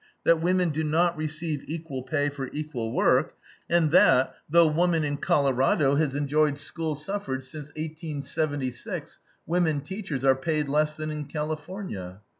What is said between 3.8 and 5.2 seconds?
that, though woman in